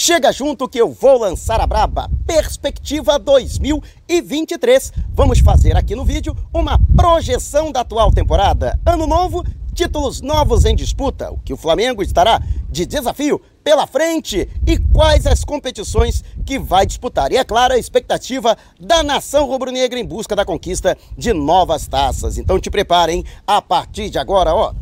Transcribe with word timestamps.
Chega 0.00 0.30
junto 0.30 0.68
que 0.68 0.80
eu 0.80 0.92
vou 0.92 1.18
lançar 1.18 1.60
a 1.60 1.66
braba 1.66 2.08
Perspectiva 2.24 3.18
2023. 3.18 4.92
Vamos 5.12 5.40
fazer 5.40 5.76
aqui 5.76 5.96
no 5.96 6.04
vídeo 6.04 6.36
uma 6.54 6.78
projeção 6.96 7.72
da 7.72 7.80
atual 7.80 8.12
temporada. 8.12 8.78
Ano 8.86 9.08
novo, 9.08 9.44
títulos 9.74 10.20
novos 10.20 10.64
em 10.64 10.76
disputa, 10.76 11.32
o 11.32 11.40
que 11.40 11.52
o 11.52 11.56
Flamengo 11.56 12.00
estará 12.00 12.40
de 12.70 12.86
desafio 12.86 13.42
pela 13.64 13.88
frente 13.88 14.48
e 14.64 14.78
quais 14.78 15.26
as 15.26 15.42
competições 15.42 16.22
que 16.46 16.60
vai 16.60 16.86
disputar. 16.86 17.32
E 17.32 17.36
é 17.36 17.42
claro, 17.42 17.74
a 17.74 17.78
expectativa 17.78 18.56
da 18.78 19.02
nação 19.02 19.46
rubro-negra 19.46 19.98
em 19.98 20.06
busca 20.06 20.36
da 20.36 20.44
conquista 20.44 20.96
de 21.16 21.32
novas 21.32 21.88
taças. 21.88 22.38
Então 22.38 22.60
te 22.60 22.70
preparem 22.70 23.24
a 23.44 23.60
partir 23.60 24.10
de 24.10 24.18
agora, 24.18 24.54
ó. 24.54 24.72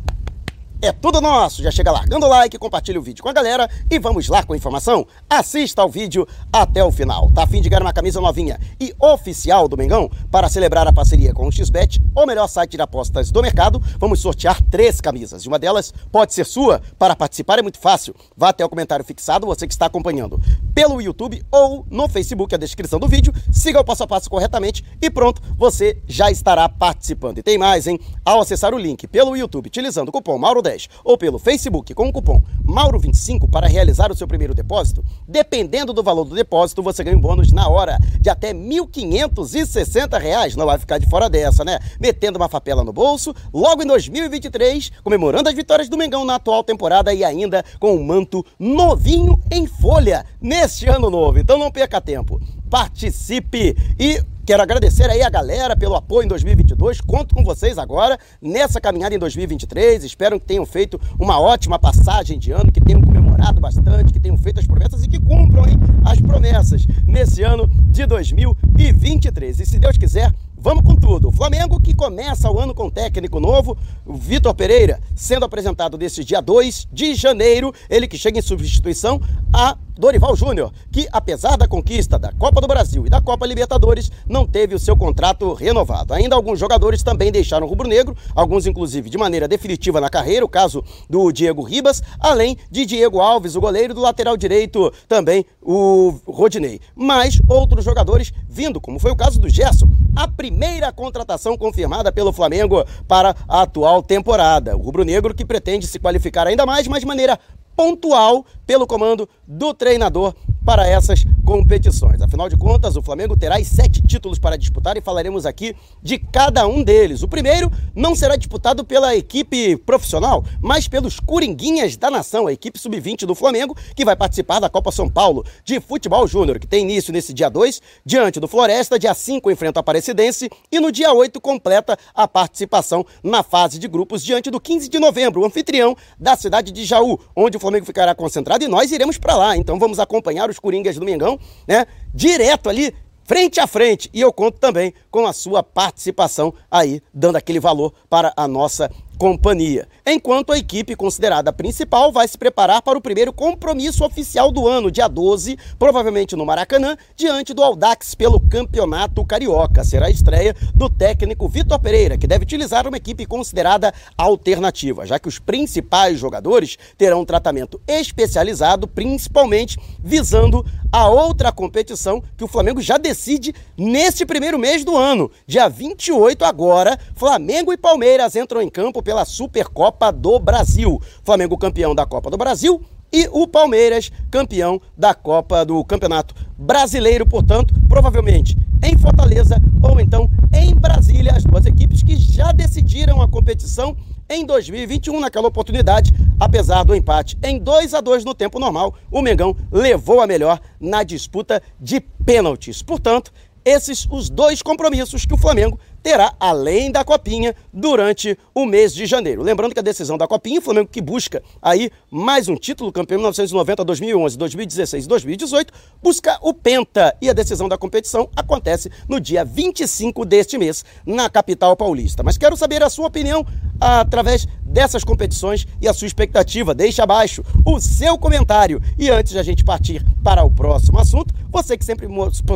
É 0.79 0.91
tudo 0.91 1.19
nosso. 1.19 1.63
Já 1.63 1.71
chega 1.71 1.91
largando 1.91 2.27
o 2.27 2.29
like, 2.29 2.55
compartilha 2.59 2.99
o 2.99 3.01
vídeo 3.01 3.23
com 3.23 3.29
a 3.29 3.33
galera 3.33 3.67
e 3.89 3.97
vamos 3.97 4.27
lá 4.27 4.43
com 4.43 4.53
a 4.53 4.57
informação. 4.57 5.07
Assista 5.27 5.81
ao 5.81 5.89
vídeo 5.89 6.27
até 6.53 6.83
o 6.83 6.91
final. 6.91 7.31
Tá 7.31 7.43
a 7.43 7.47
fim 7.47 7.61
de 7.61 7.67
ganhar 7.67 7.81
uma 7.81 7.91
camisa 7.91 8.21
novinha 8.21 8.59
e 8.79 8.93
oficial 8.99 9.67
do 9.67 9.75
Mengão 9.75 10.07
para 10.29 10.47
celebrar 10.47 10.87
a 10.87 10.93
parceria 10.93 11.33
com 11.33 11.47
o 11.47 11.51
XBET, 11.51 11.99
o 12.15 12.25
melhor 12.27 12.47
site 12.47 12.77
de 12.77 12.81
apostas 12.83 13.31
do 13.31 13.41
mercado. 13.41 13.81
Vamos 13.97 14.19
sortear 14.19 14.61
três 14.69 15.01
camisas 15.01 15.43
e 15.43 15.47
uma 15.47 15.57
delas 15.57 15.91
pode 16.11 16.35
ser 16.35 16.45
sua. 16.45 16.79
Para 16.99 17.15
participar 17.15 17.57
é 17.57 17.63
muito 17.63 17.79
fácil. 17.79 18.13
Vá 18.35 18.49
até 18.49 18.63
o 18.63 18.69
comentário 18.69 19.03
fixado, 19.03 19.47
você 19.47 19.65
que 19.65 19.73
está 19.73 19.87
acompanhando 19.87 20.39
pelo 20.75 21.01
YouTube 21.01 21.43
ou 21.51 21.87
no 21.89 22.07
Facebook, 22.07 22.53
a 22.53 22.57
descrição 22.57 22.99
do 22.99 23.07
vídeo. 23.07 23.33
Siga 23.51 23.79
o 23.79 23.83
passo 23.83 24.03
a 24.03 24.07
passo 24.07 24.29
corretamente 24.29 24.85
e 25.01 25.09
pronto, 25.09 25.41
você 25.57 25.99
já 26.05 26.29
estará 26.29 26.69
participando. 26.69 27.39
E 27.39 27.43
tem 27.43 27.57
mais, 27.57 27.87
hein? 27.87 27.99
Ao 28.23 28.41
acessar 28.41 28.75
o 28.75 28.77
link 28.77 29.07
pelo 29.07 29.35
YouTube 29.35 29.65
utilizando 29.65 30.09
o 30.09 30.11
cupom 30.11 30.37
Mauro 30.37 30.66
10 30.67 30.89
ou 31.03 31.17
pelo 31.17 31.39
Facebook 31.39 31.93
com 31.93 32.09
o 32.09 32.13
cupom 32.13 32.41
Mauro25 32.67 33.49
para 33.49 33.67
realizar 33.67 34.11
o 34.11 34.15
seu 34.15 34.27
primeiro 34.27 34.53
depósito, 34.53 35.03
dependendo 35.25 35.93
do 35.93 36.03
valor 36.03 36.25
do 36.25 36.35
depósito, 36.35 36.83
você 36.83 37.03
ganha 37.03 37.17
um 37.17 37.21
bônus 37.21 37.51
na 37.51 37.69
hora 37.69 37.97
de 38.19 38.29
até 38.29 38.49
R$ 38.49 38.55
1.560. 38.55 40.55
Não 40.55 40.65
vai 40.65 40.77
ficar 40.77 40.97
de 40.97 41.09
fora 41.09 41.29
dessa, 41.29 41.63
né? 41.63 41.79
Metendo 41.99 42.37
uma 42.37 42.49
papela 42.49 42.83
no 42.83 42.91
bolso, 42.91 43.33
logo 43.53 43.83
em 43.83 43.87
2023, 43.87 44.91
comemorando 45.03 45.47
as 45.47 45.55
vitórias 45.55 45.87
do 45.87 45.97
Mengão 45.97 46.25
na 46.25 46.35
atual 46.35 46.63
temporada 46.63 47.13
e 47.13 47.23
ainda 47.23 47.63
com 47.79 47.95
um 47.95 48.03
manto 48.03 48.45
novinho 48.59 49.39
em 49.49 49.65
folha 49.65 50.25
neste 50.41 50.87
ano 50.87 51.09
novo. 51.09 51.39
Então 51.39 51.57
não 51.57 51.71
perca 51.71 52.01
tempo. 52.01 52.41
Participe 52.69 53.77
e 53.97 54.21
Quero 54.47 54.63
agradecer 54.63 55.09
aí 55.09 55.21
a 55.21 55.29
galera 55.29 55.75
pelo 55.75 55.93
apoio 55.93 56.23
em 56.23 56.27
2022. 56.29 57.01
Conto 57.01 57.35
com 57.35 57.43
vocês 57.43 57.77
agora 57.77 58.17
nessa 58.41 58.79
caminhada 58.79 59.13
em 59.13 59.19
2023. 59.19 60.05
Espero 60.05 60.39
que 60.39 60.45
tenham 60.45 60.65
feito 60.65 60.97
uma 61.19 61.37
ótima 61.37 61.77
passagem 61.77 62.39
de 62.39 62.53
ano, 62.53 62.71
que 62.71 62.79
tenham 62.79 63.01
comemorado 63.01 63.59
bastante, 63.59 64.13
que 64.13 64.21
tenham 64.21 64.37
feito 64.37 64.61
as 64.61 64.65
promessas 64.65 65.03
e 65.03 65.09
que 65.09 65.19
cumpram 65.19 65.67
hein, 65.67 65.77
as 66.05 66.21
promessas 66.21 66.87
nesse 67.05 67.43
ano 67.43 67.69
de 67.91 68.05
2023. 68.05 69.59
E 69.59 69.65
se 69.65 69.77
Deus 69.79 69.97
quiser, 69.97 70.33
Vamos 70.59 70.83
com 70.83 70.95
tudo. 70.95 71.31
Flamengo 71.31 71.79
que 71.79 71.93
começa 71.93 72.49
o 72.49 72.59
ano 72.59 72.73
com 72.73 72.89
técnico 72.89 73.39
novo, 73.39 73.77
Vitor 74.07 74.55
Pereira, 74.55 74.99
sendo 75.15 75.45
apresentado 75.45 75.99
nesse 75.99 76.23
dia 76.23 76.41
2 76.41 76.87
de 76.91 77.13
janeiro, 77.13 77.71
ele 77.87 78.07
que 78.07 78.17
chega 78.17 78.39
em 78.39 78.41
substituição 78.41 79.21
a 79.53 79.77
Dorival 79.97 80.35
Júnior, 80.35 80.71
que 80.91 81.07
apesar 81.11 81.57
da 81.57 81.67
conquista 81.67 82.19
da 82.19 82.31
Copa 82.31 82.61
do 82.61 82.67
Brasil 82.67 83.05
e 83.05 83.09
da 83.09 83.21
Copa 83.21 83.45
Libertadores, 83.45 84.11
não 84.27 84.45
teve 84.45 84.75
o 84.75 84.79
seu 84.79 84.95
contrato 84.95 85.53
renovado. 85.53 86.13
Ainda 86.13 86.35
alguns 86.35 86.59
jogadores 86.59 87.01
também 87.01 87.31
deixaram 87.31 87.65
o 87.65 87.69
rubro-negro, 87.69 88.15
alguns 88.35 88.67
inclusive 88.67 89.09
de 89.09 89.17
maneira 89.17 89.47
definitiva 89.47 89.99
na 89.99 90.09
carreira, 90.09 90.45
o 90.45 90.49
caso 90.49 90.83
do 91.09 91.31
Diego 91.31 91.63
Ribas, 91.63 92.01
além 92.19 92.57
de 92.69 92.85
Diego 92.85 93.19
Alves, 93.19 93.55
o 93.55 93.61
goleiro 93.61 93.93
do 93.93 94.01
lateral 94.01 94.37
direito, 94.37 94.91
também 95.07 95.45
o 95.61 96.13
Rodinei. 96.27 96.79
Mas 96.95 97.41
outros 97.47 97.83
jogadores 97.83 98.31
vindo, 98.47 98.79
como 98.79 98.99
foi 98.99 99.11
o 99.11 99.15
caso 99.15 99.39
do 99.39 99.49
Gerson, 99.49 99.87
a 100.15 100.27
primeira 100.27 100.91
contratação 100.91 101.57
confirmada 101.57 102.11
pelo 102.11 102.33
Flamengo 102.33 102.83
para 103.07 103.35
a 103.47 103.61
atual 103.61 104.01
temporada. 104.01 104.75
O 104.75 104.81
rubro-negro 104.81 105.33
que 105.33 105.45
pretende 105.45 105.85
se 105.85 105.99
qualificar 105.99 106.47
ainda 106.47 106.65
mais, 106.65 106.87
mas 106.87 107.01
de 107.01 107.05
maneira 107.05 107.39
pontual 107.77 108.43
pelo 108.65 108.87
comando 108.87 109.29
do 109.47 109.71
treinador 109.73 110.33
para 110.65 110.87
essas 110.87 111.23
competições. 111.47 112.21
Afinal 112.21 112.49
de 112.49 112.57
contas, 112.57 112.97
o 112.97 113.01
Flamengo 113.01 113.37
terá 113.37 113.55
sete 113.63 114.05
títulos 114.05 114.37
para 114.37 114.57
disputar 114.57 114.97
e 114.97 115.01
falaremos 115.01 115.45
aqui 115.45 115.73
de 116.03 116.19
cada 116.19 116.67
um 116.67 116.83
deles. 116.83 117.23
O 117.23 117.27
primeiro 117.27 117.71
não 117.95 118.13
será 118.13 118.35
disputado 118.35 118.83
pela 118.83 119.15
equipe 119.15 119.77
profissional, 119.77 120.43
mas 120.61 120.89
pelos 120.89 121.21
Coringuinhas 121.21 121.95
da 121.95 122.11
Nação, 122.11 122.47
a 122.47 122.51
equipe 122.51 122.77
sub-20 122.77 123.25
do 123.25 123.33
Flamengo, 123.33 123.77
que 123.95 124.03
vai 124.03 124.13
participar 124.13 124.59
da 124.59 124.69
Copa 124.69 124.91
São 124.91 125.07
Paulo 125.07 125.45
de 125.63 125.79
Futebol 125.79 126.27
Júnior, 126.27 126.59
que 126.59 126.67
tem 126.67 126.83
início 126.83 127.13
nesse 127.13 127.33
dia 127.33 127.47
2, 127.47 127.81
diante 128.05 128.41
do 128.41 128.47
Floresta, 128.49 128.99
dia 128.99 129.13
5 129.13 129.49
enfrenta 129.49 129.79
a 129.79 129.81
Aparecidense 129.81 130.49
e 130.69 130.81
no 130.81 130.91
dia 130.91 131.13
8 131.13 131.39
completa 131.39 131.97
a 132.13 132.27
participação 132.27 133.05
na 133.23 133.41
fase 133.41 133.79
de 133.79 133.87
grupos 133.87 134.21
diante 134.21 134.51
do 134.51 134.59
15 134.59 134.89
de 134.89 134.99
novembro, 134.99 135.39
o 135.39 135.45
anfitrião 135.45 135.95
da 136.19 136.35
cidade 136.35 136.73
de 136.73 136.83
Jaú, 136.83 137.17
onde 137.33 137.55
o 137.55 137.59
Flamengo 137.59 137.85
ficará 137.85 138.13
concentrado 138.13 138.65
e 138.65 138.67
nós 138.67 138.91
iremos 138.91 139.17
para 139.17 139.37
lá. 139.37 139.55
Então 139.55 139.79
vamos 139.79 139.97
acompanhar 139.97 140.49
os 140.49 140.59
Coringas 140.59 140.97
do 140.97 141.05
Mengão, 141.05 141.36
né? 141.67 141.85
Direto 142.13 142.69
ali, 142.69 142.93
frente 143.23 143.59
a 143.59 143.67
frente. 143.67 144.09
E 144.13 144.21
eu 144.21 144.31
conto 144.31 144.59
também 144.59 144.93
com 145.11 145.25
a 145.25 145.33
sua 145.33 145.61
participação 145.61 146.53
aí, 146.71 147.01
dando 147.13 147.35
aquele 147.35 147.59
valor 147.59 147.93
para 148.09 148.33
a 148.35 148.47
nossa 148.47 148.89
companhia. 149.17 149.87
Enquanto 150.05 150.53
a 150.53 150.57
equipe 150.57 150.95
considerada 150.95 151.51
principal 151.51 152.11
vai 152.11 152.27
se 152.27 152.37
preparar 152.37 152.81
para 152.81 152.97
o 152.97 153.01
primeiro 153.01 153.33
compromisso 153.33 154.05
oficial 154.05 154.51
do 154.51 154.67
ano, 154.67 154.91
dia 154.91 155.07
12, 155.07 155.57
provavelmente 155.77 156.35
no 156.35 156.45
Maracanã, 156.45 156.95
diante 157.15 157.53
do 157.53 157.63
Aldax 157.63 158.15
pelo 158.15 158.39
Campeonato 158.39 159.25
Carioca. 159.25 159.83
Será 159.83 160.05
a 160.05 160.11
estreia 160.11 160.55
do 160.73 160.89
técnico 160.89 161.49
Vitor 161.49 161.79
Pereira, 161.79 162.17
que 162.17 162.27
deve 162.27 162.43
utilizar 162.43 162.87
uma 162.87 162.97
equipe 162.97 163.25
considerada 163.25 163.93
alternativa, 164.17 165.05
já 165.05 165.19
que 165.19 165.27
os 165.27 165.39
principais 165.39 166.19
jogadores 166.19 166.77
terão 166.97 167.21
um 167.21 167.25
tratamento 167.25 167.81
especializado, 167.87 168.87
principalmente 168.87 169.77
visando 169.99 170.65
a 170.91 171.09
outra 171.09 171.51
competição 171.51 172.23
que 172.37 172.43
o 172.43 172.47
Flamengo 172.47 172.81
já 172.81 172.97
decide 172.97 173.53
neste 173.77 174.25
primeiro 174.25 174.57
mês 174.57 174.85
do 174.85 174.95
ano. 174.95 175.29
Dia 175.45 175.67
28 175.67 176.45
agora, 176.45 176.97
Flamengo 177.15 177.73
e 177.73 177.77
Palmeiras 177.77 178.35
entram 178.35 178.61
em 178.61 178.69
campo 178.69 179.01
pela 179.07 179.23
Supercopa 179.23 180.11
do 180.11 180.37
Brasil. 180.37 181.01
Flamengo 181.23 181.57
campeão 181.57 181.95
da 181.95 182.05
Copa 182.05 182.29
do 182.29 182.35
Brasil 182.35 182.81
e 183.09 183.25
o 183.31 183.47
Palmeiras 183.47 184.11
campeão 184.29 184.81
da 184.97 185.13
Copa 185.13 185.63
do 185.63 185.81
Campeonato 185.85 186.35
Brasileiro, 186.57 187.25
portanto, 187.25 187.73
provavelmente 187.87 188.57
em 188.83 188.97
Fortaleza 188.97 189.61
ou 189.81 189.97
então 190.01 190.29
em 190.53 190.75
Brasília, 190.75 191.31
as 191.33 191.45
duas 191.45 191.65
equipes 191.65 192.03
que 192.03 192.17
já 192.17 192.51
decidiram 192.51 193.21
a 193.21 193.29
competição 193.29 193.95
em 194.29 194.45
2021, 194.45 195.21
naquela 195.21 195.47
oportunidade, 195.47 196.13
apesar 196.37 196.83
do 196.83 196.93
empate 196.93 197.37
em 197.41 197.57
2 197.57 197.93
a 197.93 198.01
2 198.01 198.25
no 198.25 198.33
tempo 198.33 198.59
normal, 198.59 198.93
o 199.09 199.21
Mengão 199.21 199.55
levou 199.71 200.19
a 200.19 200.27
melhor 200.27 200.59
na 200.81 201.01
disputa 201.03 201.63
de 201.79 202.01
pênaltis. 202.01 202.81
Portanto, 202.81 203.31
esses 203.63 204.07
os 204.09 204.29
dois 204.29 204.61
compromissos 204.61 205.25
que 205.25 205.33
o 205.33 205.37
Flamengo 205.37 205.79
terá 206.01 206.33
além 206.39 206.91
da 206.91 207.03
Copinha 207.03 207.55
durante 207.73 208.37
o 208.53 208.65
mês 208.65 208.93
de 208.93 209.05
janeiro. 209.05 209.43
Lembrando 209.43 209.73
que 209.73 209.79
a 209.79 209.83
decisão 209.83 210.17
da 210.17 210.27
Copinha, 210.27 210.59
o 210.59 210.61
Flamengo 210.61 210.89
que 210.91 211.01
busca 211.01 211.43
aí 211.61 211.91
mais 212.09 212.47
um 212.47 212.55
título, 212.55 212.91
campeão 212.91 213.17
1990, 213.19 213.83
2011, 213.83 214.37
2016 214.37 215.05
e 215.05 215.07
2018, 215.07 215.73
busca 216.01 216.37
o 216.41 216.53
Penta 216.53 217.15
e 217.21 217.29
a 217.29 217.33
decisão 217.33 217.67
da 217.67 217.77
competição 217.77 218.29
acontece 218.35 218.91
no 219.07 219.19
dia 219.19 219.43
25 219.43 220.25
deste 220.25 220.57
mês 220.57 220.83
na 221.05 221.29
capital 221.29 221.75
paulista. 221.75 222.23
Mas 222.23 222.37
quero 222.37 222.55
saber 222.55 222.83
a 222.83 222.89
sua 222.89 223.07
opinião 223.07 223.45
através 223.79 224.47
dessas 224.63 225.03
competições 225.03 225.65
e 225.81 225.87
a 225.87 225.93
sua 225.93 226.07
expectativa. 226.07 226.73
Deixe 226.73 227.01
abaixo 227.01 227.43
o 227.65 227.79
seu 227.79 228.17
comentário. 228.17 228.81
E 228.97 229.09
antes 229.09 229.33
de 229.33 229.39
a 229.39 229.43
gente 229.43 229.63
partir 229.63 230.05
para 230.23 230.43
o 230.43 230.51
próximo 230.51 230.99
assunto, 230.99 231.33
você 231.49 231.77
que 231.77 231.85
sempre 231.85 232.07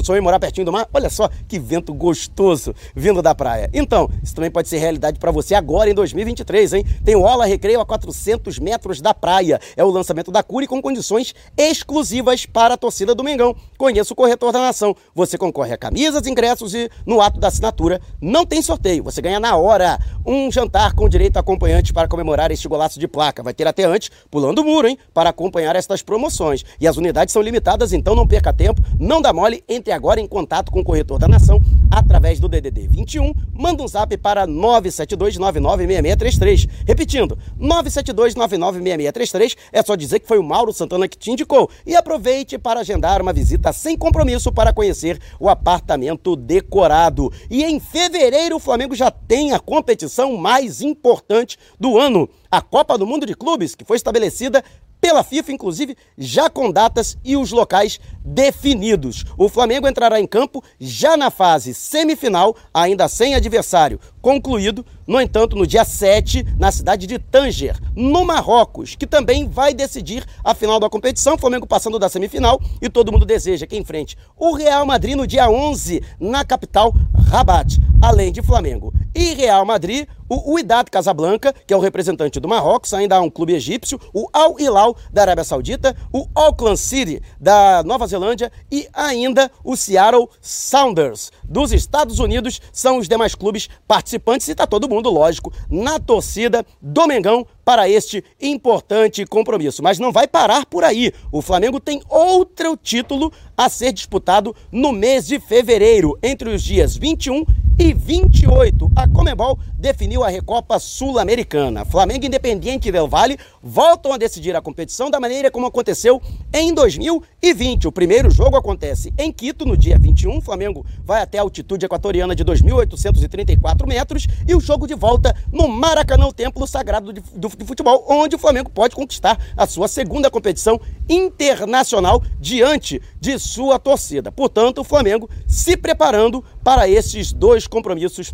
sonhou 0.03 0.17
em 0.17 0.21
morar 0.21 0.39
pertinho 0.39 0.65
do 0.65 0.71
mar, 0.71 0.87
olha 0.93 1.09
só 1.09 1.29
que 1.47 1.59
vento 1.59 1.93
gostoso 1.93 2.75
vindo 2.95 3.21
da 3.21 3.30
praia. 3.35 3.69
Então, 3.73 4.09
isso 4.23 4.35
também 4.35 4.51
pode 4.51 4.67
ser 4.67 4.77
realidade 4.77 5.19
para 5.19 5.31
você 5.31 5.55
agora 5.55 5.89
em 5.89 5.93
2023, 5.93 6.73
hein? 6.73 6.85
Tem 7.03 7.15
o 7.15 7.21
Ola 7.21 7.45
Recreio 7.45 7.81
a 7.81 7.85
400 7.85 8.59
metros 8.59 9.01
da 9.01 9.13
praia. 9.13 9.59
É 9.75 9.83
o 9.83 9.89
lançamento 9.89 10.31
da 10.31 10.43
Cure 10.43 10.67
com 10.67 10.81
condições 10.81 11.33
exclusivas 11.57 12.45
para 12.45 12.73
a 12.73 12.77
torcida 12.77 13.13
do 13.13 13.23
Mengão. 13.23 13.55
Conheça 13.77 14.13
o 14.13 14.15
corretor 14.15 14.51
da 14.51 14.59
nação. 14.59 14.95
Você 15.13 15.37
concorre 15.37 15.73
a 15.73 15.77
camisas, 15.77 16.25
ingressos 16.27 16.73
e 16.73 16.89
no 17.05 17.21
ato 17.21 17.39
da 17.39 17.47
assinatura 17.47 18.01
não 18.21 18.45
tem 18.45 18.61
sorteio. 18.61 19.03
Você 19.03 19.21
ganha 19.21 19.39
na 19.39 19.55
hora 19.55 19.99
um 20.25 20.51
jantar 20.51 20.93
com 20.93 21.09
direito 21.09 21.37
a 21.37 21.39
acompanhante 21.39 21.93
para 21.93 22.07
comemorar 22.07 22.51
este 22.51 22.67
golaço 22.67 22.99
de 22.99 23.07
placa. 23.07 23.43
Vai 23.43 23.53
ter 23.53 23.67
até 23.67 23.83
antes, 23.83 24.09
pulando 24.29 24.59
o 24.59 24.65
muro, 24.65 24.87
hein? 24.87 24.97
Para 25.13 25.29
acompanhar 25.29 25.75
estas 25.75 26.01
promoções. 26.01 26.63
E 26.79 26.87
as 26.87 26.97
unidades 26.97 27.33
são 27.33 27.41
limitadas, 27.41 27.93
então 27.93 28.15
não 28.15 28.27
perca 28.27 28.53
tempo, 28.53 28.81
não 28.99 29.21
dá 29.21 29.33
mole, 29.33 29.63
entre 29.67 29.91
agora 29.91 30.19
em 30.19 30.27
contato 30.27 30.71
com 30.71 30.79
o 30.79 30.83
corretor 30.83 31.19
da 31.19 31.27
nação 31.27 31.61
através 31.89 32.39
do 32.39 32.47
DDD 32.47 32.87
21, 32.87 33.20
manda 33.53 33.83
um 33.83 33.87
zap 33.87 34.17
para 34.17 34.47
972996633. 34.47 36.67
Repetindo, 36.85 37.37
972996633, 37.59 39.55
é 39.71 39.83
só 39.83 39.95
dizer 39.95 40.19
que 40.19 40.27
foi 40.27 40.39
o 40.39 40.43
Mauro 40.43 40.73
Santana 40.73 41.07
que 41.07 41.17
te 41.17 41.31
indicou 41.31 41.69
e 41.85 41.95
aproveite 41.95 42.57
para 42.57 42.79
agendar 42.79 43.21
uma 43.21 43.31
visita 43.31 43.71
sem 43.71 43.95
compromisso 43.97 44.51
para 44.51 44.73
conhecer 44.73 45.19
o 45.39 45.47
apartamento 45.47 46.35
decorado. 46.35 47.31
E 47.49 47.63
em 47.63 47.79
fevereiro 47.79 48.55
o 48.55 48.59
Flamengo 48.59 48.95
já 48.95 49.11
tem 49.11 49.53
a 49.53 49.59
competição 49.59 50.35
mais 50.37 50.81
importante 50.81 51.57
do 51.79 51.97
ano, 51.97 52.27
a 52.49 52.61
Copa 52.61 52.97
do 52.97 53.05
Mundo 53.05 53.25
de 53.25 53.35
Clubes, 53.35 53.75
que 53.75 53.85
foi 53.85 53.97
estabelecida 53.97 54.63
pela 55.01 55.23
FIFA, 55.23 55.51
inclusive, 55.51 55.97
já 56.15 56.49
com 56.49 56.71
datas 56.71 57.17
e 57.25 57.35
os 57.35 57.51
locais 57.51 57.99
definidos. 58.23 59.25
O 59.35 59.49
Flamengo 59.49 59.87
entrará 59.87 60.19
em 60.19 60.27
campo 60.27 60.63
já 60.79 61.17
na 61.17 61.31
fase 61.31 61.73
semifinal, 61.73 62.55
ainda 62.71 63.07
sem 63.07 63.33
adversário 63.33 63.99
concluído, 64.21 64.85
no 65.07 65.19
entanto, 65.19 65.55
no 65.55 65.65
dia 65.65 65.83
7, 65.83 66.45
na 66.57 66.71
cidade 66.71 67.07
de 67.07 67.17
Tanger, 67.17 67.77
no 67.95 68.23
Marrocos, 68.23 68.95
que 68.95 69.07
também 69.07 69.47
vai 69.47 69.73
decidir 69.73 70.23
a 70.43 70.53
final 70.53 70.79
da 70.79 70.89
competição. 70.89 71.37
Flamengo 71.37 71.65
passando 71.65 71.97
da 71.97 72.09
semifinal 72.09 72.61
e 72.81 72.89
todo 72.89 73.11
mundo 73.11 73.25
deseja 73.25 73.65
que 73.65 73.77
enfrente 73.77 74.17
o 74.37 74.53
Real 74.53 74.85
Madrid 74.85 75.15
no 75.15 75.25
dia 75.25 75.49
11, 75.49 76.01
na 76.19 76.45
capital 76.45 76.93
Rabat, 77.29 77.79
além 78.01 78.31
de 78.31 78.41
Flamengo 78.41 78.93
e 79.13 79.33
Real 79.33 79.65
Madrid, 79.65 80.07
o 80.29 80.53
Wydad 80.53 80.89
Casablanca, 80.89 81.53
que 81.53 81.73
é 81.73 81.77
o 81.77 81.81
representante 81.81 82.39
do 82.39 82.47
Marrocos, 82.47 82.93
ainda 82.93 83.17
há 83.17 83.21
um 83.21 83.29
clube 83.29 83.53
egípcio, 83.53 83.99
o 84.13 84.29
Al 84.31 84.57
Hilal 84.57 84.95
da 85.11 85.23
Arábia 85.23 85.43
Saudita, 85.43 85.95
o 86.13 86.25
Auckland 86.33 86.79
City 86.79 87.21
da 87.37 87.83
Nova 87.83 88.07
Zelândia 88.07 88.49
e 88.71 88.87
ainda 88.93 89.51
o 89.63 89.75
Seattle 89.75 90.29
Sounders. 90.39 91.31
Dos 91.43 91.73
Estados 91.73 92.19
Unidos 92.19 92.61
são 92.71 92.97
os 92.97 93.09
demais 93.09 93.35
clubes 93.35 93.67
participantes 93.85 94.10
e 94.15 94.51
está 94.51 94.65
todo 94.65 94.89
mundo, 94.89 95.09
lógico, 95.09 95.53
na 95.69 95.99
torcida 95.99 96.65
do 96.81 97.07
Mengão 97.07 97.45
para 97.63 97.87
este 97.87 98.23
importante 98.41 99.25
compromisso. 99.25 99.83
Mas 99.83 99.99
não 99.99 100.11
vai 100.11 100.27
parar 100.27 100.65
por 100.65 100.83
aí. 100.83 101.13
O 101.31 101.41
Flamengo 101.41 101.79
tem 101.79 102.01
outro 102.09 102.75
título 102.75 103.31
a 103.55 103.69
ser 103.69 103.93
disputado 103.93 104.55
no 104.71 104.91
mês 104.91 105.27
de 105.27 105.39
fevereiro, 105.39 106.17
entre 106.21 106.49
os 106.49 106.63
dias 106.63 106.95
21 106.95 107.45
e 107.77 107.93
28. 107.93 108.91
A 108.95 109.07
Comebol 109.07 109.57
definiu 109.77 110.23
a 110.23 110.29
Recopa 110.29 110.79
Sul-Americana. 110.79 111.85
Flamengo 111.85 112.25
Independiente 112.25 112.91
del 112.91 113.07
Vale 113.07 113.37
voltam 113.61 114.13
a 114.13 114.17
decidir 114.17 114.55
a 114.55 114.61
competição 114.61 115.09
da 115.09 115.19
maneira 115.19 115.49
como 115.49 115.65
aconteceu 115.65 116.21
em 116.53 116.73
2020. 116.73 117.87
O 117.87 117.91
primeiro 117.91 118.29
jogo 118.29 118.55
acontece 118.55 119.13
em 119.17 119.31
Quito 119.31 119.65
no 119.65 119.75
dia 119.75 119.97
21. 119.97 120.37
O 120.37 120.41
Flamengo 120.41 120.85
vai 121.03 121.21
até 121.21 121.39
a 121.39 121.41
altitude 121.41 121.85
equatoriana 121.85 122.35
de 122.35 122.45
2.834 122.45 123.87
metros 123.87 124.27
e 124.47 124.53
o 124.53 124.59
jogo 124.59 124.87
de 124.87 124.93
volta 124.93 125.35
no 125.51 125.67
Maracanã, 125.67 126.27
o 126.27 126.33
templo 126.33 126.67
sagrado 126.67 127.11
do, 127.13 127.49
de 127.49 127.65
futebol, 127.65 128.05
onde 128.07 128.35
o 128.35 128.39
Flamengo 128.39 128.69
pode 128.69 128.95
conquistar 128.95 129.39
a 129.57 129.65
sua 129.65 129.87
segunda 129.87 130.29
competição 130.29 130.79
internacional 131.09 132.21
diante 132.39 133.01
de 133.19 133.39
sua 133.39 133.79
torcida. 133.79 134.31
Portanto, 134.31 134.81
o 134.81 134.83
Flamengo 134.83 135.29
se 135.47 135.75
preparando 135.75 136.43
para 136.63 136.87
esses 136.87 137.33
dois 137.33 137.60
compromissos 137.67 138.33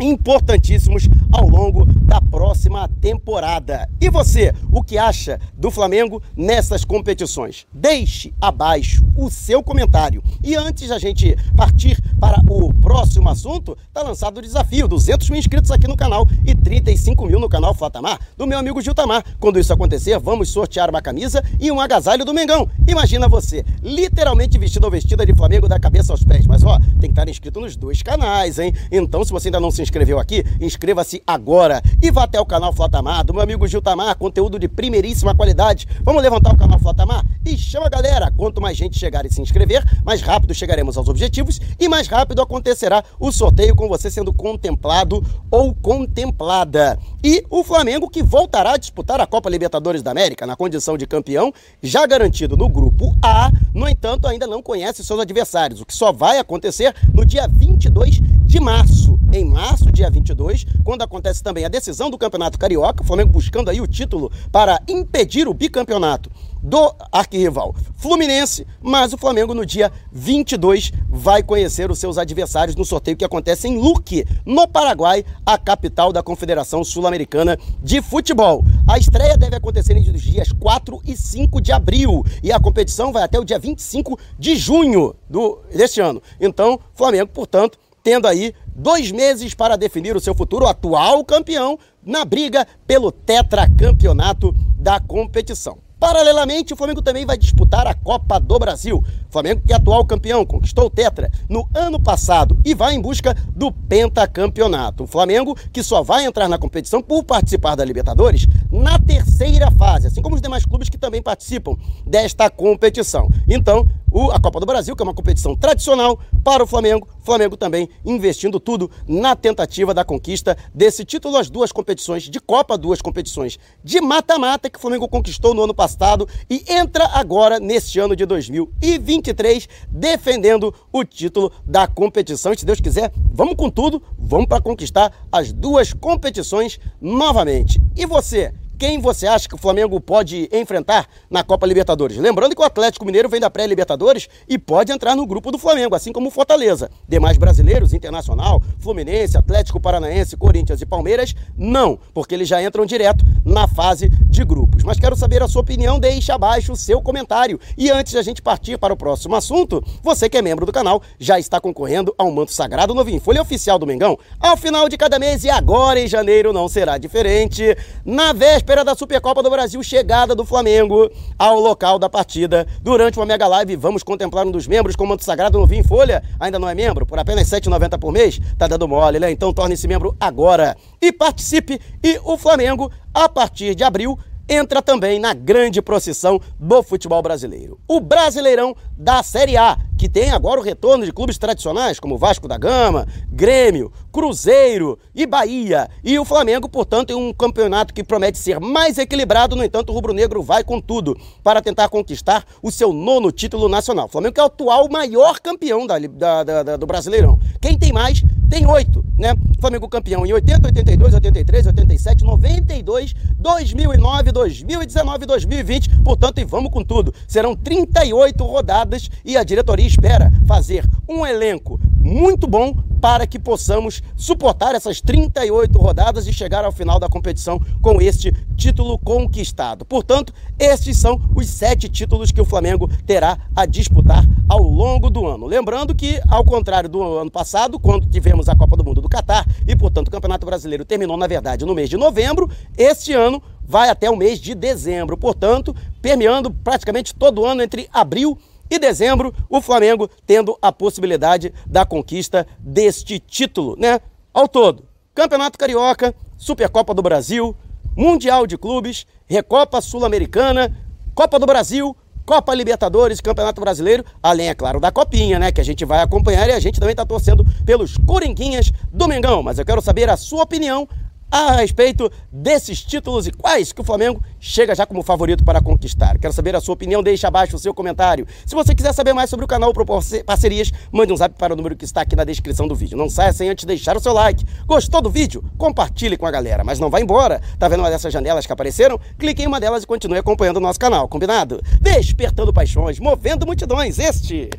importantíssimos 0.00 1.08
ao 1.32 1.48
longo 1.48 1.84
da 1.86 2.20
próxima 2.20 2.88
temporada. 3.00 3.88
E 4.00 4.08
você, 4.08 4.54
o 4.70 4.82
que 4.82 4.96
acha 4.96 5.40
do 5.54 5.70
Flamengo 5.70 6.22
nessas 6.36 6.84
competições? 6.84 7.66
Deixe 7.72 8.32
abaixo 8.40 9.04
o 9.16 9.30
seu 9.30 9.62
comentário. 9.62 10.22
E 10.42 10.54
antes 10.54 10.88
da 10.88 10.98
gente 10.98 11.36
partir 11.56 12.00
para 12.20 12.40
o 12.48 12.72
próximo 12.72 13.28
assunto, 13.28 13.76
está 13.86 14.02
lançado 14.02 14.38
o 14.38 14.42
desafio: 14.42 14.88
200 14.88 15.28
mil 15.30 15.38
inscritos 15.38 15.70
aqui 15.70 15.86
no 15.86 15.96
canal 15.96 16.26
e 16.46 16.54
35 16.54 17.26
mil 17.26 17.40
no 17.40 17.48
canal 17.48 17.74
Flatamar, 17.74 18.18
do 18.36 18.46
meu 18.46 18.58
amigo 18.58 18.80
Giltamar. 18.80 19.24
Quando 19.38 19.58
isso 19.58 19.72
acontecer, 19.72 20.18
vamos 20.18 20.50
sortear 20.50 20.90
uma 20.90 21.02
camisa 21.02 21.42
e 21.60 21.70
um 21.70 21.80
agasalho 21.80 22.24
do 22.24 22.34
Mengão. 22.34 22.68
Imagina 22.86 23.28
você, 23.28 23.64
literalmente 23.82 24.58
vestido 24.58 24.84
ou 24.84 24.90
vestida 24.90 25.26
de 25.26 25.34
Flamengo 25.34 25.68
da 25.68 25.78
cabeça 25.78 26.12
aos 26.12 26.24
pés. 26.24 26.46
Mas 26.46 26.62
ó, 26.62 26.78
tem 27.00 27.10
que 27.10 27.18
estar 27.18 27.28
inscrito 27.28 27.60
nos 27.60 27.76
dois 27.76 28.02
canais, 28.02 28.58
hein? 28.58 28.72
Então, 28.90 29.24
se 29.24 29.32
você 29.32 29.48
ainda 29.48 29.60
não 29.60 29.70
se 29.70 29.82
inscreveu 29.88 30.18
aqui, 30.18 30.44
inscreva-se 30.60 31.22
agora 31.26 31.82
e 32.02 32.10
vá 32.10 32.24
até 32.24 32.38
o 32.38 32.44
canal 32.44 32.72
Flatamar, 32.72 33.24
do 33.24 33.32
meu 33.32 33.42
amigo 33.42 33.66
Giltamar, 33.66 34.14
conteúdo 34.16 34.58
de 34.58 34.68
primeiríssima 34.68 35.34
qualidade. 35.34 35.88
Vamos 36.02 36.22
levantar 36.22 36.52
o 36.52 36.56
canal 36.56 36.78
Flatamar 36.78 37.24
e 37.44 37.56
chama 37.56 37.86
a 37.86 37.88
galera. 37.88 38.30
Quanto 38.36 38.60
mais 38.60 38.76
gente 38.76 38.98
chegar 38.98 39.24
e 39.24 39.32
se 39.32 39.40
inscrever, 39.40 39.82
mais 40.04 40.20
rápido 40.20 40.54
chegaremos 40.54 40.96
aos 40.96 41.08
objetivos 41.08 41.58
e 41.80 41.88
mais 41.88 42.06
rápido 42.06 42.42
acontecerá 42.42 43.02
o 43.18 43.32
sorteio 43.32 43.74
com 43.74 43.88
você 43.88 44.10
sendo 44.10 44.32
contemplado 44.32 45.24
ou 45.50 45.74
contemplada. 45.74 46.98
E 47.24 47.44
o 47.48 47.64
Flamengo 47.64 48.10
que 48.10 48.22
voltará 48.22 48.74
a 48.74 48.76
disputar 48.76 49.20
a 49.20 49.26
Copa 49.26 49.48
Libertadores 49.48 50.02
da 50.02 50.10
América 50.10 50.46
na 50.46 50.54
condição 50.54 50.98
de 50.98 51.06
campeão, 51.06 51.52
já 51.82 52.06
garantido 52.06 52.56
no 52.56 52.68
grupo 52.68 53.16
A, 53.22 53.50
no 53.72 53.88
entanto, 53.88 54.28
ainda 54.28 54.46
não 54.46 54.62
conhece 54.62 55.04
seus 55.04 55.18
adversários, 55.18 55.80
o 55.80 55.86
que 55.86 55.94
só 55.94 56.12
vai 56.12 56.38
acontecer 56.38 56.94
no 57.12 57.24
dia 57.24 57.48
22 57.48 58.20
de 58.48 58.58
março. 58.58 59.20
Em 59.30 59.44
março, 59.44 59.92
dia 59.92 60.08
22, 60.08 60.64
quando 60.82 61.02
acontece 61.02 61.42
também 61.42 61.66
a 61.66 61.68
decisão 61.68 62.08
do 62.08 62.16
Campeonato 62.16 62.58
Carioca, 62.58 63.02
o 63.02 63.06
Flamengo 63.06 63.30
buscando 63.30 63.68
aí 63.68 63.78
o 63.78 63.86
título 63.86 64.32
para 64.50 64.80
impedir 64.88 65.46
o 65.46 65.52
bicampeonato 65.52 66.30
do 66.62 66.94
arquirrival 67.12 67.74
Fluminense, 67.94 68.66
mas 68.80 69.12
o 69.12 69.18
Flamengo 69.18 69.52
no 69.52 69.66
dia 69.66 69.92
22 70.10 70.92
vai 71.10 71.42
conhecer 71.42 71.90
os 71.90 71.98
seus 71.98 72.16
adversários 72.16 72.74
no 72.74 72.86
sorteio 72.86 73.18
que 73.18 73.24
acontece 73.24 73.68
em 73.68 73.76
Luque, 73.76 74.24
no 74.46 74.66
Paraguai, 74.66 75.24
a 75.44 75.58
capital 75.58 76.10
da 76.10 76.22
Confederação 76.22 76.82
Sul-Americana 76.82 77.58
de 77.82 78.00
Futebol. 78.00 78.64
A 78.88 78.96
estreia 78.96 79.36
deve 79.36 79.56
acontecer 79.56 79.94
entre 79.94 80.16
os 80.16 80.22
dias 80.22 80.52
4 80.52 81.02
e 81.04 81.14
5 81.14 81.60
de 81.60 81.70
abril 81.70 82.24
e 82.42 82.50
a 82.50 82.58
competição 82.58 83.12
vai 83.12 83.24
até 83.24 83.38
o 83.38 83.44
dia 83.44 83.58
25 83.58 84.18
de 84.38 84.56
junho 84.56 85.14
do, 85.28 85.60
deste 85.70 86.00
ano. 86.00 86.22
Então, 86.40 86.80
Flamengo, 86.94 87.28
portanto, 87.28 87.78
tendo 88.02 88.26
aí 88.26 88.54
dois 88.74 89.10
meses 89.10 89.54
para 89.54 89.76
definir 89.76 90.16
o 90.16 90.20
seu 90.20 90.34
futuro 90.34 90.66
atual 90.66 91.24
campeão 91.24 91.78
na 92.04 92.24
briga 92.24 92.66
pelo 92.86 93.10
tetracampeonato 93.10 94.54
da 94.78 95.00
competição. 95.00 95.78
Paralelamente, 95.98 96.72
o 96.72 96.76
Flamengo 96.76 97.02
também 97.02 97.26
vai 97.26 97.36
disputar 97.36 97.84
a 97.88 97.92
Copa 97.92 98.38
do 98.38 98.56
Brasil. 98.56 98.98
O 98.98 99.32
Flamengo, 99.32 99.62
que 99.66 99.72
é 99.72 99.76
atual 99.76 100.04
campeão, 100.06 100.46
conquistou 100.46 100.86
o 100.86 100.90
Tetra 100.90 101.28
no 101.48 101.68
ano 101.74 101.98
passado 101.98 102.56
e 102.64 102.72
vai 102.72 102.94
em 102.94 103.00
busca 103.00 103.36
do 103.54 103.72
pentacampeonato. 103.72 105.02
O 105.02 105.06
Flamengo, 105.08 105.56
que 105.72 105.82
só 105.82 106.00
vai 106.00 106.24
entrar 106.24 106.48
na 106.48 106.56
competição 106.56 107.02
por 107.02 107.24
participar 107.24 107.74
da 107.74 107.84
Libertadores 107.84 108.46
na 108.70 108.96
terceira 109.00 109.72
fase, 109.72 110.06
assim 110.06 110.22
como 110.22 110.36
os 110.36 110.40
demais 110.40 110.64
clubes 110.64 110.88
que 110.88 110.96
também 110.96 111.20
participam 111.20 111.74
desta 112.06 112.48
competição. 112.48 113.28
Então, 113.48 113.84
a 114.32 114.40
Copa 114.40 114.60
do 114.60 114.66
Brasil, 114.66 114.94
que 114.96 115.02
é 115.02 115.04
uma 115.04 115.14
competição 115.14 115.56
tradicional 115.56 116.18
para 116.42 116.62
o 116.62 116.66
Flamengo. 116.66 117.06
Flamengo 117.22 117.56
também 117.56 117.88
investindo 118.04 118.58
tudo 118.58 118.90
na 119.06 119.36
tentativa 119.36 119.92
da 119.92 120.04
conquista 120.04 120.56
desse 120.74 121.04
título, 121.04 121.36
as 121.36 121.50
duas 121.50 121.70
competições 121.72 122.22
de 122.22 122.40
Copa, 122.40 122.78
duas 122.78 123.02
competições 123.02 123.58
de 123.84 124.00
mata-mata 124.00 124.70
que 124.70 124.78
o 124.78 124.80
Flamengo 124.80 125.08
conquistou 125.08 125.54
no 125.54 125.62
ano 125.62 125.74
passado 125.74 126.28
e 126.48 126.64
entra 126.68 127.06
agora 127.12 127.60
neste 127.60 127.98
ano 127.98 128.16
de 128.16 128.24
2023 128.24 129.68
defendendo 129.90 130.74
o 130.92 131.04
título 131.04 131.52
da 131.66 131.86
competição. 131.86 132.52
E 132.52 132.58
se 132.58 132.64
Deus 132.64 132.80
quiser, 132.80 133.12
vamos 133.32 133.56
com 133.56 133.70
tudo, 133.70 134.02
vamos 134.18 134.46
para 134.46 134.62
conquistar 134.62 135.12
as 135.30 135.52
duas 135.52 135.92
competições 135.92 136.80
novamente. 137.00 137.80
E 137.94 138.06
você? 138.06 138.52
Quem 138.78 139.00
você 139.00 139.26
acha 139.26 139.48
que 139.48 139.56
o 139.56 139.58
Flamengo 139.58 140.00
pode 140.00 140.48
enfrentar 140.52 141.08
na 141.28 141.42
Copa 141.42 141.66
Libertadores. 141.66 142.16
Lembrando 142.16 142.54
que 142.54 142.62
o 142.62 142.64
Atlético 142.64 143.04
Mineiro 143.04 143.28
vem 143.28 143.40
da 143.40 143.50
pré-Libertadores 143.50 144.28
e 144.48 144.56
pode 144.56 144.92
entrar 144.92 145.16
no 145.16 145.26
grupo 145.26 145.50
do 145.50 145.58
Flamengo, 145.58 145.96
assim 145.96 146.12
como 146.12 146.28
o 146.28 146.30
Fortaleza. 146.30 146.88
Demais 147.08 147.36
brasileiros, 147.36 147.92
Internacional, 147.92 148.62
Fluminense, 148.78 149.36
Atlético 149.36 149.80
Paranaense, 149.80 150.36
Corinthians 150.36 150.80
e 150.80 150.86
Palmeiras, 150.86 151.34
não, 151.56 151.98
porque 152.14 152.34
eles 152.34 152.46
já 152.46 152.62
entram 152.62 152.86
direto 152.86 153.24
na 153.44 153.66
fase 153.66 154.08
de 154.08 154.44
grupos. 154.44 154.84
Mas 154.84 155.00
quero 155.00 155.16
saber 155.16 155.42
a 155.42 155.48
sua 155.48 155.62
opinião, 155.62 155.98
deixe 155.98 156.30
abaixo 156.30 156.72
o 156.72 156.76
seu 156.76 157.02
comentário. 157.02 157.58
E 157.76 157.90
antes 157.90 158.12
de 158.12 158.18
a 158.18 158.22
gente 158.22 158.40
partir 158.40 158.78
para 158.78 158.94
o 158.94 158.96
próximo 158.96 159.34
assunto, 159.34 159.82
você 160.02 160.28
que 160.28 160.38
é 160.38 160.42
membro 160.42 160.64
do 160.64 160.72
canal 160.72 161.02
já 161.18 161.38
está 161.38 161.60
concorrendo 161.60 162.14
ao 162.16 162.30
manto 162.30 162.52
sagrado 162.52 162.94
novinho, 162.94 163.20
folha 163.20 163.42
oficial 163.42 163.78
do 163.78 163.86
Mengão, 163.86 164.16
ao 164.38 164.56
final 164.56 164.88
de 164.88 164.96
cada 164.96 165.18
mês 165.18 165.42
e 165.42 165.50
agora 165.50 165.98
em 165.98 166.06
janeiro 166.06 166.52
não 166.52 166.68
será 166.68 166.96
diferente. 166.96 167.76
Na 168.04 168.32
véspera 168.32 168.67
véspera 168.68 168.84
da 168.84 168.94
Supercopa 168.94 169.42
do 169.42 169.48
Brasil, 169.48 169.82
chegada 169.82 170.34
do 170.34 170.44
Flamengo 170.44 171.10
ao 171.38 171.58
local 171.58 171.98
da 171.98 172.06
partida. 172.06 172.66
Durante 172.82 173.18
uma 173.18 173.24
mega 173.24 173.46
live, 173.46 173.76
vamos 173.76 174.02
contemplar 174.02 174.46
um 174.46 174.50
dos 174.50 174.66
membros 174.66 174.94
com 174.94 175.06
manto 175.06 175.24
sagrado 175.24 175.58
no 175.58 175.66
Vinho 175.66 175.84
Folha. 175.84 176.22
Ainda 176.38 176.58
não 176.58 176.68
é 176.68 176.74
membro? 176.74 177.06
Por 177.06 177.18
apenas 177.18 177.50
R$ 177.50 177.60
7,90 177.60 177.98
por 177.98 178.12
mês? 178.12 178.38
Tá 178.58 178.66
dando 178.66 178.86
mole, 178.86 179.18
né? 179.18 179.30
Então 179.30 179.54
torne-se 179.54 179.88
membro 179.88 180.14
agora 180.20 180.76
e 181.00 181.10
participe. 181.10 181.80
E 182.04 182.20
o 182.22 182.36
Flamengo, 182.36 182.92
a 183.14 183.26
partir 183.26 183.74
de 183.74 183.84
abril, 183.84 184.18
entra 184.46 184.82
também 184.82 185.18
na 185.18 185.32
grande 185.32 185.80
procissão 185.80 186.38
do 186.58 186.82
futebol 186.82 187.22
brasileiro. 187.22 187.80
O 187.88 188.00
Brasileirão 188.00 188.76
da 188.96 189.22
Série 189.22 189.56
A, 189.56 189.78
que 189.98 190.08
tem 190.08 190.30
agora 190.30 190.60
o 190.60 190.62
retorno 190.62 191.04
de 191.04 191.12
clubes 191.12 191.36
tradicionais 191.36 191.98
como 191.98 192.16
Vasco 192.16 192.46
da 192.46 192.56
Gama, 192.56 193.06
Grêmio, 193.28 193.92
Cruzeiro 194.12 194.96
e 195.12 195.26
Bahia. 195.26 195.90
E 196.04 196.16
o 196.18 196.24
Flamengo, 196.24 196.68
portanto, 196.68 197.10
em 197.10 197.16
um 197.16 197.32
campeonato 197.32 197.92
que 197.92 198.04
promete 198.04 198.38
ser 198.38 198.60
mais 198.60 198.96
equilibrado, 198.96 199.56
no 199.56 199.64
entanto, 199.64 199.90
o 199.90 199.92
rubro-negro 199.92 200.40
vai 200.40 200.62
com 200.62 200.80
tudo 200.80 201.18
para 201.42 201.60
tentar 201.60 201.88
conquistar 201.88 202.44
o 202.62 202.70
seu 202.70 202.92
nono 202.92 203.32
título 203.32 203.68
nacional. 203.68 204.06
O 204.06 204.08
Flamengo 204.08 204.38
é 204.38 204.42
o 204.42 204.46
atual 204.46 204.88
maior 204.88 205.40
campeão 205.40 205.84
da, 205.84 205.98
da, 205.98 206.62
da, 206.62 206.76
do 206.76 206.86
Brasileirão. 206.86 207.38
Quem 207.60 207.76
tem 207.76 207.92
mais 207.92 208.22
tem 208.48 208.66
oito, 208.66 209.04
né? 209.18 209.34
Flamengo 209.60 209.86
campeão 209.88 210.24
em 210.24 210.32
80, 210.32 210.68
82, 210.68 211.14
83, 211.14 211.66
87, 211.66 212.24
92, 212.24 213.14
2009, 213.36 214.32
2019 214.32 215.26
2020. 215.26 215.90
Portanto, 216.02 216.38
e 216.38 216.44
vamos 216.44 216.70
com 216.70 216.82
tudo. 216.82 217.12
Serão 217.26 217.54
38 217.54 218.42
rodadas 218.44 219.10
e 219.22 219.36
a 219.36 219.44
diretoria 219.44 219.87
espera 219.88 220.32
fazer 220.46 220.84
um 221.08 221.26
elenco 221.26 221.80
muito 221.98 222.46
bom 222.46 222.74
para 223.00 223.26
que 223.26 223.38
possamos 223.38 224.02
suportar 224.16 224.74
essas 224.74 225.00
38 225.00 225.78
rodadas 225.78 226.26
e 226.26 226.32
chegar 226.32 226.64
ao 226.64 226.72
final 226.72 226.98
da 226.98 227.08
competição 227.08 227.60
com 227.80 228.00
este 228.00 228.32
título 228.56 228.98
conquistado. 228.98 229.84
Portanto, 229.84 230.32
estes 230.58 230.96
são 230.96 231.20
os 231.34 231.46
sete 231.48 231.88
títulos 231.88 232.32
que 232.32 232.40
o 232.40 232.44
Flamengo 232.44 232.88
terá 233.06 233.38
a 233.54 233.66
disputar 233.66 234.24
ao 234.48 234.62
longo 234.62 235.10
do 235.10 235.26
ano. 235.26 235.46
Lembrando 235.46 235.94
que, 235.94 236.20
ao 236.28 236.44
contrário 236.44 236.88
do 236.88 237.02
ano 237.18 237.30
passado, 237.30 237.78
quando 237.78 238.08
tivemos 238.08 238.48
a 238.48 238.56
Copa 238.56 238.76
do 238.76 238.84
Mundo 238.84 239.00
do 239.00 239.08
Catar 239.08 239.46
e, 239.66 239.76
portanto, 239.76 240.08
o 240.08 240.10
Campeonato 240.10 240.46
Brasileiro 240.46 240.84
terminou, 240.84 241.16
na 241.16 241.26
verdade, 241.26 241.64
no 241.64 241.74
mês 241.74 241.88
de 241.88 241.96
novembro, 241.96 242.50
este 242.76 243.12
ano 243.12 243.42
vai 243.64 243.90
até 243.90 244.10
o 244.10 244.16
mês 244.16 244.40
de 244.40 244.54
dezembro. 244.54 245.16
Portanto, 245.16 245.74
permeando 246.02 246.50
praticamente 246.50 247.14
todo 247.14 247.44
ano 247.44 247.62
entre 247.62 247.88
abril 247.92 248.36
e 248.57 248.57
dezembro, 248.76 249.32
o 249.48 249.60
Flamengo 249.60 250.10
tendo 250.26 250.58
a 250.60 250.72
possibilidade 250.72 251.54
da 251.64 251.86
conquista 251.86 252.44
deste 252.58 253.20
título, 253.20 253.76
né? 253.78 254.00
Ao 254.34 254.48
todo, 254.48 254.88
Campeonato 255.14 255.56
Carioca, 255.56 256.12
Supercopa 256.36 256.92
do 256.92 257.02
Brasil, 257.02 257.54
Mundial 257.96 258.48
de 258.48 258.58
Clubes, 258.58 259.06
Recopa 259.26 259.80
Sul-Americana, 259.80 260.76
Copa 261.14 261.38
do 261.38 261.46
Brasil, 261.46 261.96
Copa 262.28 262.54
Libertadores, 262.54 263.22
Campeonato 263.22 263.60
Brasileiro, 263.60 264.04
além, 264.22 264.48
é 264.50 264.54
claro, 264.54 264.78
da 264.78 264.92
Copinha, 264.92 265.38
né? 265.38 265.50
Que 265.50 265.62
a 265.62 265.64
gente 265.64 265.84
vai 265.84 266.00
acompanhar 266.02 266.48
e 266.48 266.52
a 266.52 266.60
gente 266.60 266.78
também 266.78 266.92
está 266.92 267.06
torcendo 267.06 267.44
pelos 267.64 267.96
Coringuinhas 268.06 268.70
do 268.92 269.08
Mengão. 269.08 269.42
Mas 269.42 269.58
eu 269.58 269.64
quero 269.64 269.80
saber 269.80 270.10
a 270.10 270.16
sua 270.16 270.42
opinião 270.42 270.86
a 271.30 271.56
respeito 271.56 272.10
desses 272.32 272.82
títulos 272.82 273.26
e 273.26 273.32
quais 273.32 273.72
que 273.72 273.80
o 273.80 273.84
Flamengo 273.84 274.22
chega 274.40 274.74
já 274.74 274.86
como 274.86 275.02
favorito 275.02 275.44
para 275.44 275.60
conquistar. 275.60 276.18
Quero 276.18 276.32
saber 276.32 276.56
a 276.56 276.60
sua 276.60 276.74
opinião, 276.74 277.02
deixe 277.02 277.26
abaixo 277.26 277.56
o 277.56 277.58
seu 277.58 277.74
comentário. 277.74 278.26
Se 278.46 278.54
você 278.54 278.74
quiser 278.74 278.92
saber 278.92 279.12
mais 279.12 279.28
sobre 279.28 279.44
o 279.44 279.48
canal 279.48 279.72
propor 279.72 280.02
parcerias, 280.24 280.72
mande 280.90 281.12
um 281.12 281.16
zap 281.16 281.34
para 281.38 281.52
o 281.52 281.56
número 281.56 281.76
que 281.76 281.84
está 281.84 282.00
aqui 282.00 282.16
na 282.16 282.24
descrição 282.24 282.66
do 282.66 282.74
vídeo. 282.74 282.96
Não 282.96 283.10
saia 283.10 283.32
sem 283.32 283.48
antes 283.48 283.64
deixar 283.64 283.96
o 283.96 284.00
seu 284.00 284.12
like. 284.12 284.44
Gostou 284.66 285.02
do 285.02 285.10
vídeo? 285.10 285.44
Compartilhe 285.58 286.16
com 286.16 286.26
a 286.26 286.30
galera, 286.30 286.64
mas 286.64 286.78
não 286.78 286.90
vá 286.90 287.00
embora. 287.00 287.40
Tá 287.58 287.68
vendo 287.68 287.80
uma 287.80 287.90
dessas 287.90 288.12
janelas 288.12 288.46
que 288.46 288.52
apareceram? 288.52 288.98
Clique 289.18 289.42
em 289.42 289.46
uma 289.46 289.60
delas 289.60 289.82
e 289.82 289.86
continue 289.86 290.18
acompanhando 290.18 290.56
o 290.56 290.60
nosso 290.60 290.78
canal, 290.78 291.08
combinado? 291.08 291.60
Despertando 291.80 292.52
paixões, 292.52 292.98
movendo 292.98 293.46
multidões, 293.46 293.98
este 293.98 294.50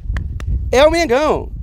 é 0.71 0.85
o 0.85 0.91
Mengão. 0.91 1.49